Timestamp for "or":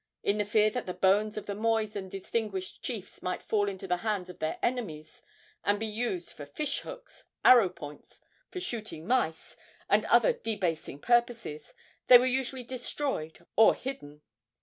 13.55-13.75